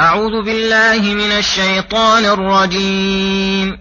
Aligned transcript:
أعوذ 0.00 0.42
بالله 0.42 1.14
من 1.14 1.32
الشيطان 1.32 2.24
الرجيم. 2.24 3.78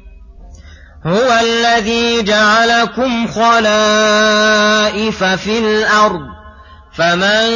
هو 1.05 1.39
الذي 1.41 2.23
جعلكم 2.23 3.27
خلائف 3.27 5.23
في 5.23 5.59
الأرض 5.59 6.21
فمن 6.93 7.49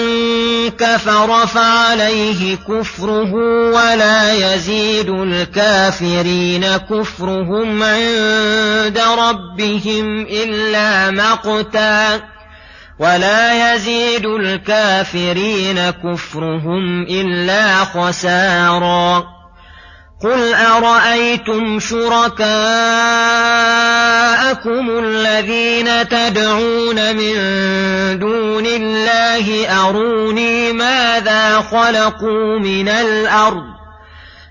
كفر 0.70 1.47
فعليه 1.47 2.55
كفره 2.55 3.33
ولا 3.73 4.33
يزيد 4.33 5.10
الكافرين 5.10 6.78
كفرهم 6.78 7.83
عند 7.83 9.01
ربهم 9.19 10.21
إلا 10.21 11.12
مقتا. 11.12 12.37
ولا 13.00 13.74
يزيد 13.74 14.26
الكافرين 14.26 15.90
كفرهم 15.90 17.02
إلا 17.02 17.76
خسارا 17.76 19.23
قل 20.23 20.54
أرأيتم 20.54 21.80
شركاءكم 21.80 22.48
الذين 25.00 26.10
تدعون 26.10 27.16
من 27.16 27.34
دون 28.20 28.66
الله 28.66 29.68
أروني 29.88 30.74
ماذا 30.74 31.62
خلقوا 31.62 32.60
من 32.60 32.90
الأرض 32.90 33.77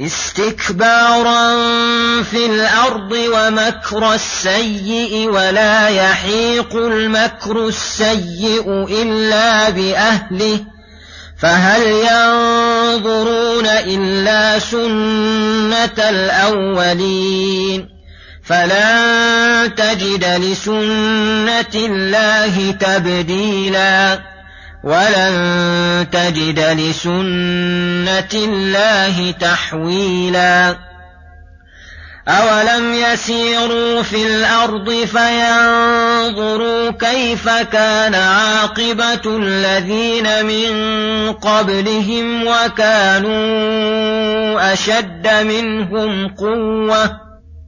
استكبارا 0.00 1.62
في 2.22 2.46
الأرض 2.46 3.12
ومكر 3.12 4.14
السيء 4.14 5.28
ولا 5.30 5.88
يحيق 5.88 6.76
المكر 6.76 7.68
السيء 7.68 8.86
إلا 9.02 9.70
بأهله 9.70 10.60
فهل 11.42 11.82
ينظرون 11.82 13.66
إلا 13.66 14.58
سنة 14.58 16.08
الأولين؟ 16.08 17.88
فلن 18.44 19.74
تجد 19.76 20.24
لسنة 20.24 21.74
الله 21.74 22.70
تبديلا. 22.80 24.20
ولن 24.84 26.06
تجد 26.12 26.60
لسنة 26.60 28.28
الله 28.34 29.30
تحويلا. 29.30 30.76
أولم 32.28 32.94
يسيروا 32.94 34.02
في 34.02 34.26
الأرض 34.26 34.90
فينظروا 34.90 36.90
كيف 36.90 37.48
كان 37.48 38.14
عاقبة 38.14 39.20
الذين 39.26 40.46
من 40.46 40.72
قبلهم 41.32 42.46
وكانوا 42.46 43.42
أشد 44.72 45.28
منهم 45.28 46.28
قوةً. 46.28 47.29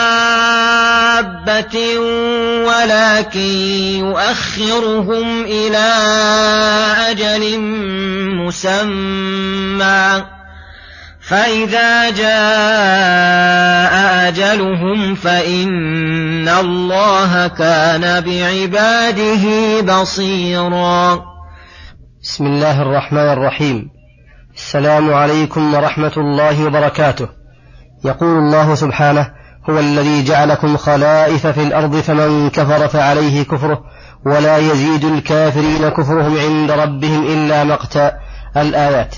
ولكن 2.67 3.41
يؤخرهم 3.99 5.45
إلى 5.45 5.93
أجل 7.11 7.61
مسمى 8.47 10.25
فإذا 11.21 12.11
جاء 12.11 13.93
أجلهم 14.29 15.15
فإن 15.15 16.49
الله 16.49 17.47
كان 17.47 18.21
بعباده 18.21 19.45
بصيرا. 19.81 21.23
بسم 22.23 22.47
الله 22.47 22.83
الرحمن 22.83 23.29
الرحيم 23.33 24.02
السلام 24.57 25.15
عليكم 25.15 25.75
ورحمة 25.75 26.13
الله 26.17 26.67
وبركاته. 26.67 27.29
يقول 28.05 28.39
الله 28.39 28.75
سبحانه 28.75 29.31
هو 29.71 29.79
الذي 29.79 30.25
جعلكم 30.25 30.77
خلائف 30.77 31.47
في 31.47 31.63
الأرض 31.63 31.97
فمن 31.97 32.51
كفر 32.51 32.89
فعليه 32.89 33.43
كفره 33.43 33.81
ولا 34.27 34.59
يزيد 34.59 35.05
الكافرين 35.05 35.89
كفرهم 35.89 36.39
عند 36.39 36.71
ربهم 36.71 37.25
إلا 37.25 37.65
مقتا 37.65 38.13
الآيات. 38.57 39.15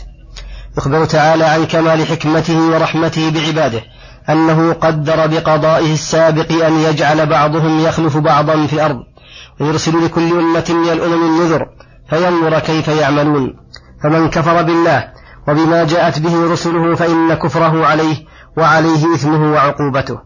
يخبر 0.78 1.05
تعالى 1.05 1.44
عن 1.44 1.65
كمال 1.65 2.06
حكمته 2.06 2.59
ورحمته 2.59 3.31
بعباده 3.31 3.83
أنه 4.28 4.73
قدر 4.73 5.27
بقضائه 5.27 5.93
السابق 5.93 6.65
أن 6.65 6.78
يجعل 6.78 7.27
بعضهم 7.27 7.81
يخلف 7.81 8.17
بعضا 8.17 8.67
في 8.67 8.73
الأرض 8.73 8.97
ويرسل 9.61 10.05
لكل 10.05 10.33
أمة 10.33 10.65
من 10.71 10.93
الأمم 10.93 11.27
النذر 11.27 11.67
فينظر 12.11 12.59
كيف 12.59 12.89
يعملون. 12.89 13.56
فمن 14.03 14.31
كفر 14.31 14.62
بالله 14.62 15.13
وبما 15.49 15.85
جاءت 15.85 16.19
به 16.19 16.52
رسله 16.52 16.94
فإن 16.94 17.35
كفره 17.35 17.87
عليه 17.87 18.17
وعليه 18.56 19.14
إثمه 19.14 19.52
وعقوبته. 19.52 20.19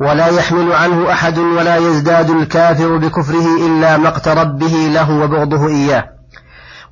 ولا 0.00 0.26
يحمل 0.26 0.72
عنه 0.72 1.12
أحد 1.12 1.38
ولا 1.38 1.76
يزداد 1.76 2.30
الكافر 2.30 2.96
بكفره 2.96 3.66
إلا 3.66 3.96
مقت 3.96 4.28
ربه 4.28 4.90
له 4.94 5.10
وبغضه 5.10 5.68
إياه. 5.68 6.04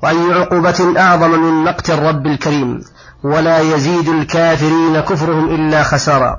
وأي 0.02 0.32
عقوبة 0.32 1.00
أعظم 1.00 1.30
من 1.30 1.64
مقت 1.64 1.90
الرب 1.90 2.26
الكريم. 2.26 2.80
ولا 3.24 3.60
يزيد 3.60 4.08
الكافرين 4.08 5.00
كفرهم 5.00 5.48
إلا 5.54 5.82
خسارا. 5.82 6.36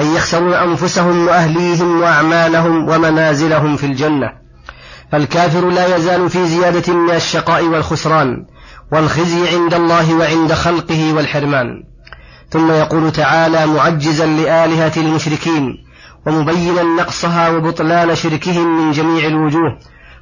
أن 0.00 0.06
يخسرون 0.16 0.52
أنفسهم 0.52 1.26
وأهليهم 1.26 2.00
وأعمالهم 2.00 2.88
ومنازلهم 2.88 3.76
في 3.76 3.86
الجنة. 3.86 4.32
فالكافر 5.12 5.68
لا 5.68 5.96
يزال 5.96 6.30
في 6.30 6.46
زيادة 6.46 6.94
من 6.94 7.10
الشقاء 7.10 7.64
والخسران. 7.64 8.46
والخزي 8.92 9.56
عند 9.56 9.74
الله 9.74 10.14
وعند 10.14 10.52
خلقه 10.52 11.12
والحرمان. 11.14 11.66
ثم 12.50 12.70
يقول 12.70 13.12
تعالى 13.12 13.66
معجزا 13.66 14.26
لآلهة 14.26 14.92
المشركين 14.96 15.76
ومبينا 16.26 16.82
نقصها 16.82 17.48
وبطلان 17.48 18.14
شركهم 18.14 18.80
من 18.80 18.92
جميع 18.92 19.26
الوجوه. 19.26 19.78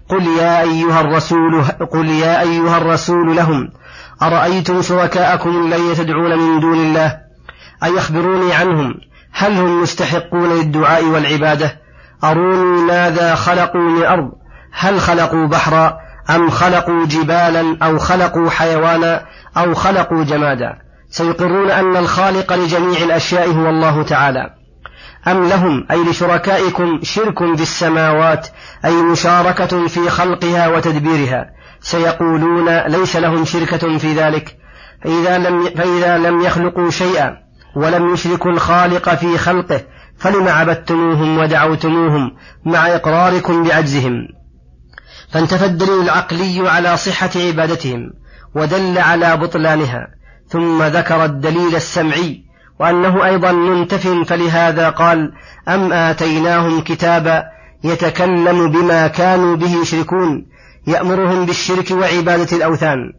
قل 0.08 0.26
يا 0.26 0.60
أيها 0.60 1.00
الرسول 1.00 1.64
قل 1.92 2.08
يا 2.08 2.40
أيها 2.40 2.78
الرسول 2.78 3.36
لهم 3.36 3.68
أرأيتم 4.22 4.82
شركاءكم 4.82 5.66
الذين 5.66 5.94
تدعون 5.94 6.38
من 6.38 6.60
دون 6.60 6.78
الله؟ 6.78 7.16
أيخبروني 7.84 8.54
عنهم؟ 8.54 8.94
هل 9.32 9.52
هم 9.52 9.82
مستحقون 9.82 10.48
للدعاء 10.48 11.04
والعبادة؟ 11.04 11.80
أروني 12.24 12.82
ماذا 12.82 13.34
خلقوا 13.34 13.80
من 13.80 14.04
أرض؟ 14.04 14.32
هل 14.72 15.00
خلقوا 15.00 15.46
بحرا؟ 15.46 15.98
أم 16.30 16.50
خلقوا 16.50 17.06
جبالا 17.06 17.76
أو 17.82 17.98
خلقوا 17.98 18.50
حيوانا 18.50 19.26
أو 19.56 19.74
خلقوا 19.74 20.24
جمادا. 20.24 20.78
سيقرون 21.10 21.70
أن 21.70 21.96
الخالق 21.96 22.52
لجميع 22.52 23.02
الأشياء 23.02 23.50
هو 23.50 23.68
الله 23.68 24.02
تعالى. 24.02 24.50
أم 25.28 25.48
لهم 25.48 25.86
أي 25.90 26.04
لشركائكم 26.04 27.00
شرك 27.02 27.38
في 27.56 27.62
السماوات 27.62 28.48
أي 28.84 29.02
مشاركة 29.02 29.86
في 29.86 30.10
خلقها 30.10 30.68
وتدبيرها. 30.68 31.46
سيقولون 31.80 32.78
ليس 32.78 33.16
لهم 33.16 33.44
شركة 33.44 33.98
في 33.98 34.14
ذلك. 34.14 34.56
فإذا 35.04 35.38
لم, 35.38 35.64
فإذا 35.64 36.18
لم 36.18 36.40
يخلقوا 36.40 36.90
شيئا 36.90 37.36
ولم 37.76 38.14
يشركوا 38.14 38.50
الخالق 38.50 39.14
في 39.14 39.38
خلقه 39.38 39.80
فلم 40.18 40.48
عبدتموهم 40.48 41.38
ودعوتموهم 41.38 42.36
مع 42.64 42.94
إقراركم 42.94 43.62
بعجزهم. 43.62 44.37
فانتفى 45.32 45.64
الدليل 45.64 46.00
العقلي 46.00 46.68
على 46.70 46.96
صحة 46.96 47.30
عبادتهم 47.36 48.12
ودل 48.54 48.98
على 48.98 49.36
بطلانها 49.36 50.08
ثم 50.48 50.82
ذكر 50.82 51.24
الدليل 51.24 51.76
السمعي 51.76 52.42
وأنه 52.80 53.26
أيضا 53.26 53.52
منتف 53.52 54.08
فلهذا 54.08 54.88
قال 54.88 55.32
أم 55.68 55.92
آتيناهم 55.92 56.80
كتابا 56.80 57.44
يتكلم 57.84 58.70
بما 58.70 59.06
كانوا 59.08 59.56
به 59.56 59.80
يشركون 59.82 60.46
يأمرهم 60.86 61.46
بالشرك 61.46 61.90
وعبادة 61.90 62.56
الأوثان 62.56 63.12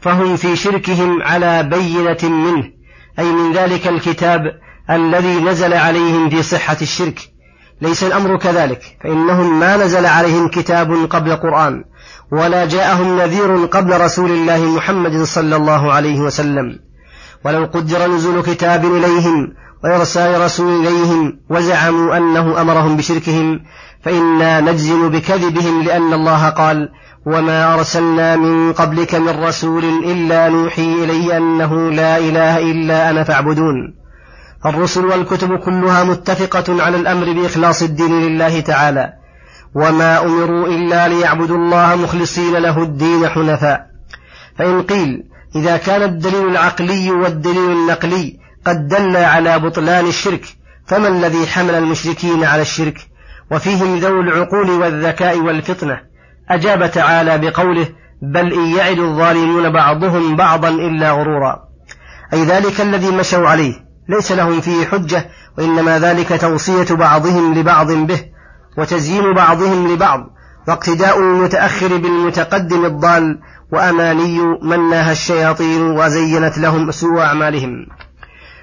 فهم 0.00 0.36
في 0.36 0.56
شركهم 0.56 1.22
على 1.22 1.62
بينة 1.62 2.18
منه 2.22 2.64
أي 3.18 3.24
من 3.24 3.52
ذلك 3.52 3.88
الكتاب 3.88 4.42
الذي 4.90 5.40
نزل 5.40 5.74
عليهم 5.74 6.30
في 6.30 6.42
صحة 6.42 6.76
الشرك. 6.82 7.20
ليس 7.80 8.04
الأمر 8.04 8.36
كذلك 8.36 8.96
فإنهم 9.02 9.60
ما 9.60 9.76
نزل 9.76 10.06
عليهم 10.06 10.48
كتاب 10.48 11.06
قبل 11.10 11.30
القرآن 11.30 11.84
ولا 12.32 12.64
جاءهم 12.64 13.18
نذير 13.18 13.56
قبل 13.66 14.00
رسول 14.00 14.30
الله 14.30 14.64
محمد 14.76 15.22
صلى 15.22 15.56
الله 15.56 15.92
عليه 15.92 16.20
وسلم. 16.20 16.78
ولو 17.44 17.64
قدر 17.64 18.06
نزول 18.10 18.42
كتاب 18.42 18.84
إليهم 18.84 19.52
وإرسال 19.84 20.40
رسول 20.40 20.86
إليهم 20.86 21.38
وزعموا 21.50 22.16
أنه 22.16 22.60
أمرهم 22.60 22.96
بشركهم 22.96 23.60
فإنا 24.02 24.60
نجزم 24.60 25.08
بكذبهم 25.08 25.82
لأن 25.82 26.12
الله 26.12 26.48
قال 26.48 26.88
وما 27.26 27.74
أرسلنا 27.74 28.36
من 28.36 28.72
قبلك 28.72 29.14
من 29.14 29.44
رسول 29.44 29.84
إلا 29.84 30.48
نوحي 30.48 31.04
إليه 31.04 31.36
أنه 31.36 31.90
لا 31.90 32.18
إله 32.18 32.58
إلا 32.58 33.10
أنا 33.10 33.24
فاعبدون. 33.24 33.94
الرسل 34.66 35.04
والكتب 35.04 35.58
كلها 35.58 36.04
متفقة 36.04 36.82
على 36.82 36.96
الأمر 36.96 37.32
بإخلاص 37.32 37.82
الدين 37.82 38.20
لله 38.20 38.60
تعالى. 38.60 39.12
وما 39.74 40.22
أمروا 40.22 40.68
إلا 40.68 41.08
ليعبدوا 41.08 41.56
الله 41.56 41.96
مخلصين 41.96 42.56
له 42.56 42.82
الدين 42.82 43.28
حنفاء. 43.28 43.86
فإن 44.58 44.82
قيل 44.82 45.22
إذا 45.56 45.76
كان 45.76 46.02
الدليل 46.02 46.48
العقلي 46.48 47.10
والدليل 47.10 47.70
النقلي 47.70 48.38
قد 48.66 48.88
دل 48.88 49.16
على 49.16 49.58
بطلان 49.58 50.06
الشرك 50.06 50.44
فما 50.86 51.08
الذي 51.08 51.46
حمل 51.46 51.74
المشركين 51.74 52.44
على 52.44 52.62
الشرك؟ 52.62 52.98
وفيهم 53.50 53.96
ذوي 53.96 54.20
العقول 54.20 54.70
والذكاء 54.70 55.38
والفطنة. 55.38 56.00
أجاب 56.50 56.90
تعالى 56.90 57.38
بقوله 57.38 57.88
بل 58.22 58.52
إن 58.52 58.76
يعد 58.76 58.98
الظالمون 58.98 59.72
بعضهم 59.72 60.36
بعضا 60.36 60.68
إلا 60.68 61.10
غرورا. 61.12 61.58
أي 62.32 62.44
ذلك 62.44 62.80
الذي 62.80 63.10
مشوا 63.10 63.48
عليه. 63.48 63.85
ليس 64.08 64.32
لهم 64.32 64.60
فيه 64.60 64.86
حجة 64.86 65.28
وإنما 65.58 65.98
ذلك 65.98 66.40
توصية 66.40 66.94
بعضهم 66.94 67.54
لبعض 67.54 67.92
به 67.92 68.20
وتزيين 68.78 69.34
بعضهم 69.34 69.92
لبعض 69.92 70.20
واقتداء 70.68 71.18
المتأخر 71.20 71.96
بالمتقدم 71.96 72.84
الضال 72.84 73.38
وأماني 73.72 74.38
من 74.62 74.92
الشياطين 74.92 75.82
وزينت 75.82 76.58
لهم 76.58 76.90
سوء 76.90 77.20
أعمالهم. 77.20 77.86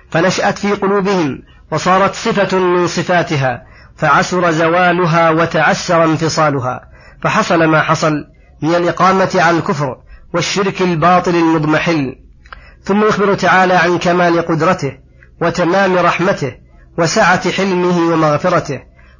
فنشأت 0.09 0.57
في 0.57 0.73
قلوبهم 0.73 1.39
وصارت 1.71 2.15
صفة 2.15 2.59
من 2.59 2.87
صفاتها 2.87 3.63
فعسر 3.97 4.51
زوالها 4.51 5.29
وتعسر 5.29 6.03
انفصالها 6.03 6.81
فحصل 7.23 7.63
ما 7.63 7.81
حصل 7.81 8.13
من 8.61 8.75
الإقامة 8.75 9.29
على 9.35 9.57
الكفر 9.57 9.97
والشرك 10.33 10.81
الباطل 10.81 11.35
المضمحل. 11.35 12.15
ثم 12.83 13.03
يخبر 13.03 13.33
تعالى 13.33 13.73
عن 13.73 13.97
كمال 13.97 14.41
قدرته 14.41 15.02
وتمام 15.41 15.97
رحمته 15.97 16.51
وسعة 16.97 17.51
حلمه 17.51 18.13
ومغفرته 18.13 18.79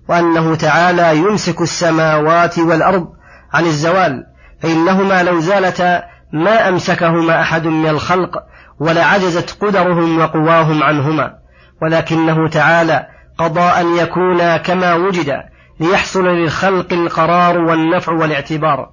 وأنه 0.09 0.55
تعالى 0.55 1.17
يمسك 1.17 1.61
السماوات 1.61 2.59
والأرض 2.59 3.07
عن 3.53 3.65
الزوال 3.65 4.23
فإنهما 4.61 5.23
لو 5.23 5.39
زالتا 5.39 6.03
ما 6.33 6.69
أمسكهما 6.69 7.41
أحد 7.41 7.67
من 7.67 7.89
الخلق 7.89 8.37
ولعجزت 8.79 9.63
قدرهم 9.63 10.19
وقواهم 10.19 10.83
عنهما 10.83 11.33
ولكنه 11.81 12.49
تعالى 12.49 13.07
قضى 13.37 13.61
أن 13.61 13.97
يكونا 13.97 14.57
كما 14.57 14.93
وجدا 14.93 15.43
ليحصل 15.79 16.25
للخلق 16.25 16.93
القرار 16.93 17.57
والنفع 17.57 18.11
والاعتبار 18.11 18.89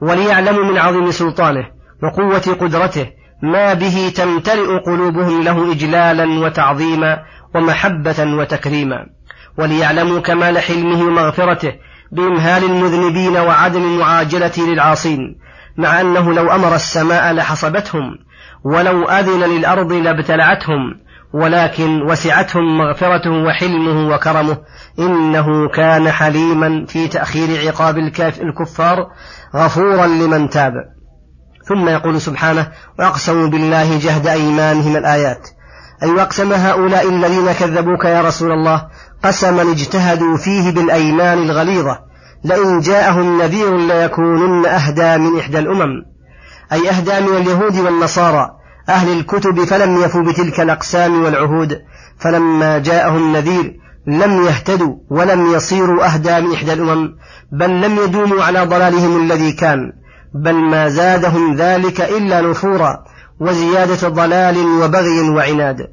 وليعلموا 0.00 0.64
من 0.64 0.78
عظيم 0.78 1.10
سلطانه 1.10 1.64
وقوة 2.02 2.56
قدرته 2.60 3.06
ما 3.42 3.74
به 3.74 4.12
تمتلئ 4.16 4.78
قلوبهم 4.86 5.42
له 5.42 5.72
إجلالا 5.72 6.40
وتعظيما 6.40 7.18
ومحبة 7.54 8.16
وتكريما. 8.38 9.06
وليعلموا 9.58 10.20
كمال 10.20 10.58
حلمه 10.58 11.02
ومغفرته 11.02 11.72
بإمهال 12.12 12.64
المذنبين 12.64 13.36
وعدم 13.36 13.82
المعاجلة 13.82 14.52
للعاصين 14.58 15.18
مع 15.76 16.00
أنه 16.00 16.32
لو 16.32 16.50
أمر 16.50 16.74
السماء 16.74 17.32
لحصبتهم 17.32 18.02
ولو 18.64 19.04
أذن 19.04 19.40
للأرض 19.40 19.92
لابتلعتهم 19.92 20.80
ولكن 21.32 22.02
وسعتهم 22.02 22.78
مغفرته 22.78 23.30
وحلمه 23.30 24.14
وكرمه 24.14 24.58
إنه 24.98 25.68
كان 25.68 26.10
حليما 26.10 26.84
في 26.86 27.08
تأخير 27.08 27.68
عقاب 27.68 27.98
الكفار 28.42 28.96
غفورا 29.56 30.06
لمن 30.06 30.48
تاب. 30.48 30.72
ثم 31.68 31.88
يقول 31.88 32.20
سبحانه 32.20 32.68
وأقسموا 32.98 33.46
بالله 33.46 33.98
جهد 33.98 34.26
أيمانهم 34.26 34.96
الآيات. 34.96 35.48
أي 36.02 36.10
وأقسم 36.10 36.52
هؤلاء 36.52 37.08
الذين 37.08 37.52
كذبوك 37.52 38.04
يا 38.04 38.22
رسول 38.22 38.52
الله؟ 38.52 38.86
قسما 39.24 39.62
اجتهدوا 39.62 40.36
فيه 40.36 40.70
بالأيمان 40.70 41.38
الغليظة. 41.38 41.98
لئن 42.44 42.80
جاءهم 42.80 43.42
نذير 43.42 43.76
ليكونن 43.76 44.66
أهدى 44.66 45.18
من 45.18 45.38
إحدى 45.38 45.58
الأمم. 45.58 46.04
أي 46.72 46.90
أهدى 46.90 47.20
من 47.20 47.36
اليهود 47.36 47.78
والنصارى. 47.78 48.50
أهل 48.88 49.18
الكتب 49.18 49.64
فلم 49.64 50.02
يفوا 50.02 50.22
بتلك 50.22 50.60
الأقسام 50.60 51.24
والعهود. 51.24 51.78
فلما 52.18 52.78
جاءهم 52.78 53.36
نذير 53.36 53.76
لم 54.06 54.46
يهتدوا 54.46 54.94
ولم 55.10 55.54
يصيروا 55.54 56.06
أهدى 56.06 56.40
من 56.40 56.54
إحدى 56.54 56.72
الأمم. 56.72 57.08
بل 57.52 57.80
لم 57.80 57.98
يدوموا 57.98 58.44
على 58.44 58.64
ضلالهم 58.64 59.22
الذي 59.22 59.52
كان. 59.52 59.92
بل 60.34 60.54
ما 60.54 60.88
زادهم 60.88 61.56
ذلك 61.56 62.00
إلا 62.00 62.40
نفورا 62.40 63.04
وزيادة 63.40 64.08
ضلال 64.08 64.58
وبغي 64.58 65.20
وعناد. 65.20 65.86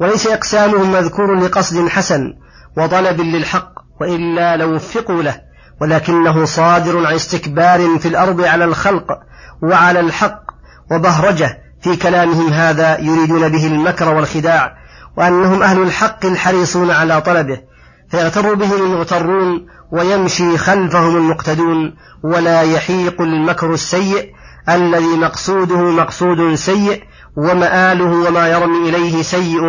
وليس 0.00 0.26
إقسامهم 0.26 0.92
مذكور 0.92 1.34
لقصد 1.34 1.88
حسن 1.88 2.34
وطلب 2.76 3.20
للحق 3.20 3.72
وإلا 4.00 4.56
لو 4.56 4.74
وفقوا 4.74 5.22
له 5.22 5.40
ولكنه 5.80 6.44
صادر 6.44 7.06
عن 7.06 7.14
استكبار 7.14 7.98
في 7.98 8.08
الأرض 8.08 8.40
على 8.40 8.64
الخلق 8.64 9.18
وعلى 9.62 10.00
الحق 10.00 10.42
وبهرجة 10.90 11.58
في 11.80 11.96
كلامهم 11.96 12.52
هذا 12.52 13.00
يريدون 13.00 13.48
به 13.48 13.66
المكر 13.66 14.14
والخداع 14.14 14.76
وأنهم 15.16 15.62
أهل 15.62 15.82
الحق 15.82 16.26
الحريصون 16.26 16.90
على 16.90 17.20
طلبه. 17.20 17.60
فيغتر 18.10 18.54
بهم 18.54 18.72
المغترون 18.72 19.66
ويمشي 19.92 20.58
خلفهم 20.58 21.16
المقتدون 21.16 21.94
ولا 22.24 22.62
يحيق 22.62 23.20
المكر 23.20 23.74
السيء 23.74 24.32
الذي 24.68 25.16
مقصوده 25.16 25.76
مقصود 25.76 26.54
سيء 26.54 27.02
ومآله 27.36 28.28
وما 28.28 28.48
يرمي 28.48 28.88
إليه 28.88 29.22
سيء 29.22 29.60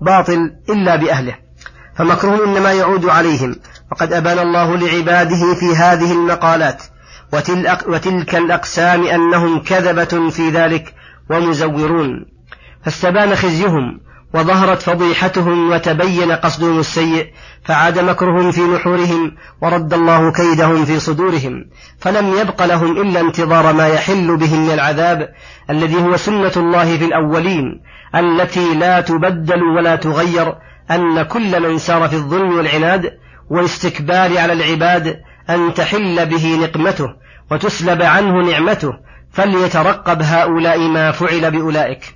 باطل 0.00 0.50
إلا 0.70 0.96
بأهله. 0.96 1.34
فمكرهم 1.96 2.42
إنما 2.42 2.72
يعود 2.72 3.08
عليهم. 3.08 3.56
وقد 3.92 4.12
أبان 4.12 4.38
الله 4.38 4.76
لعباده 4.76 5.54
في 5.54 5.76
هذه 5.76 6.12
المقالات. 6.12 6.82
وتلك 7.88 8.34
الأقسام 8.34 9.04
أنهم 9.04 9.62
كذبة 9.62 10.30
في 10.30 10.50
ذلك 10.50 10.94
ومزورون. 11.30 12.26
فاستبان 12.84 13.34
خزيهم. 13.34 14.00
وظهرت 14.34 14.82
فضيحتهم 14.82 15.70
وتبين 15.70 16.32
قصدهم 16.32 16.78
السيء 16.78 17.32
فعاد 17.64 17.98
مكرهم 17.98 18.50
في 18.50 18.60
نحورهم 18.60 19.32
ورد 19.62 19.94
الله 19.94 20.32
كيدهم 20.32 20.84
في 20.84 21.00
صدورهم 21.00 21.64
فلم 21.98 22.34
يبق 22.38 22.62
لهم 22.62 23.00
إلا 23.00 23.20
انتظار 23.20 23.72
ما 23.72 23.88
يحل 23.88 24.36
بهم 24.36 24.66
من 24.66 24.74
العذاب 24.74 25.28
الذي 25.70 26.02
هو 26.02 26.16
سنة 26.16 26.52
الله 26.56 26.96
في 26.98 27.04
الأولين 27.04 27.80
التي 28.14 28.74
لا 28.74 29.00
تبدل 29.00 29.62
ولا 29.62 29.96
تغير 29.96 30.54
أن 30.90 31.22
كل 31.22 31.68
من 31.68 31.78
سار 31.78 32.08
في 32.08 32.16
الظلم 32.16 32.56
والعناد 32.56 33.12
والاستكبار 33.50 34.38
على 34.38 34.52
العباد 34.52 35.16
أن 35.50 35.74
تحل 35.74 36.26
به 36.26 36.58
نقمته 36.62 37.08
وتسلب 37.50 38.02
عنه 38.02 38.50
نعمته 38.50 38.92
فليترقب 39.32 40.22
هؤلاء 40.22 40.78
ما 40.78 41.10
فعل 41.10 41.50
بأولئك. 41.50 42.15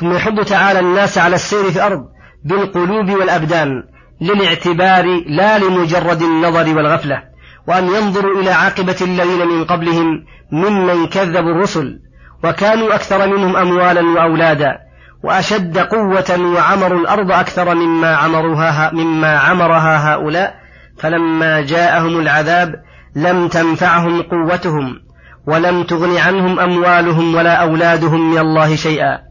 ثم 0.00 0.12
يحض 0.12 0.44
تعالى 0.44 0.80
الناس 0.80 1.18
على 1.18 1.34
السير 1.34 1.70
في 1.70 1.76
الأرض 1.76 2.04
بالقلوب 2.44 3.10
والأبدان 3.10 3.82
للاعتبار 4.20 5.04
لا 5.26 5.58
لمجرد 5.58 6.22
النظر 6.22 6.76
والغفلة 6.76 7.22
وأن 7.68 7.84
ينظروا 7.84 8.40
إلى 8.40 8.50
عاقبة 8.50 8.96
الذين 9.02 9.46
من 9.46 9.64
قبلهم 9.64 10.24
ممن 10.52 11.06
كذبوا 11.06 11.50
الرسل 11.50 11.98
وكانوا 12.44 12.94
أكثر 12.94 13.26
منهم 13.26 13.56
أموالا 13.56 14.00
وأولادا 14.00 14.78
وأشد 15.24 15.78
قوة 15.78 16.54
وعمروا 16.54 17.00
الأرض 17.00 17.32
أكثر 17.32 17.74
مما 17.74 18.16
عمروها 18.16 18.90
مما 18.94 19.38
عمرها 19.38 20.14
هؤلاء 20.14 20.54
فلما 20.98 21.60
جاءهم 21.60 22.20
العذاب 22.20 22.74
لم 23.16 23.48
تنفعهم 23.48 24.22
قوتهم 24.22 25.00
ولم 25.46 25.82
تغن 25.82 26.16
عنهم 26.16 26.60
أموالهم 26.60 27.34
ولا 27.34 27.54
أولادهم 27.54 28.30
من 28.30 28.38
الله 28.38 28.76
شيئا. 28.76 29.29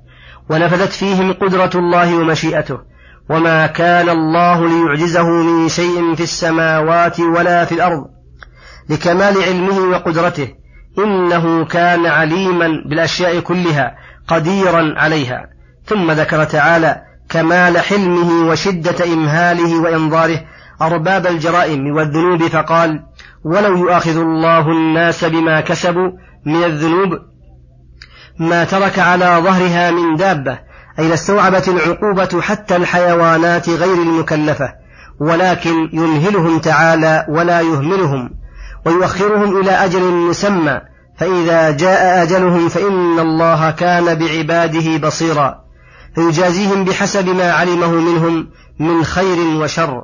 ونفذت 0.49 0.91
فيهم 0.91 1.33
قدرة 1.33 1.71
الله 1.75 2.17
ومشيئته. 2.17 2.77
وما 3.29 3.67
كان 3.67 4.09
الله 4.09 4.67
ليعجزه 4.67 5.29
من 5.29 5.69
شيء 5.69 6.15
في 6.15 6.23
السماوات 6.23 7.19
ولا 7.19 7.65
في 7.65 7.71
الأرض. 7.71 8.05
لكمال 8.89 9.43
علمه 9.43 9.79
وقدرته. 9.79 10.47
إنه 10.97 11.65
كان 11.65 12.05
عليما 12.05 12.67
بالأشياء 12.89 13.39
كلها 13.39 13.95
قديرا 14.27 14.93
عليها. 14.97 15.49
ثم 15.85 16.11
ذكر 16.11 16.43
تعالى 16.43 17.01
كمال 17.29 17.77
حلمه 17.77 18.49
وشدة 18.49 19.05
إمهاله 19.05 19.81
وإنظاره 19.81 20.39
أرباب 20.81 21.27
الجرائم 21.27 21.95
والذنوب 21.95 22.47
فقال 22.47 23.03
ولو 23.43 23.77
يؤاخذ 23.77 24.17
الله 24.17 24.71
الناس 24.71 25.25
بما 25.25 25.61
كسبوا 25.61 26.11
من 26.45 26.63
الذنوب 26.63 27.09
ما 28.39 28.63
ترك 28.63 28.99
على 28.99 29.41
ظهرها 29.43 29.91
من 29.91 30.15
دابة 30.15 30.59
أي 30.99 31.07
لاستوعبت 31.07 31.67
العقوبة 31.67 32.41
حتى 32.41 32.75
الحيوانات 32.75 33.69
غير 33.69 33.93
المكلفة 33.93 34.73
ولكن 35.19 35.89
يمهلهم 35.93 36.59
تعالى 36.59 37.25
ولا 37.29 37.61
يهملهم 37.61 38.29
ويؤخرهم 38.85 39.61
إلى 39.61 39.71
أجل 39.71 40.01
مسمى 40.01 40.81
فإذا 41.17 41.71
جاء 41.71 42.23
أجلهم 42.23 42.69
فإن 42.69 43.19
الله 43.19 43.71
كان 43.71 44.15
بعباده 44.15 44.97
بصيرا 45.07 45.55
فيجازيهم 46.15 46.85
بحسب 46.85 47.29
ما 47.29 47.51
علمه 47.51 47.91
منهم 47.91 48.49
من 48.79 49.03
خير 49.03 49.37
وشر. 49.63 50.03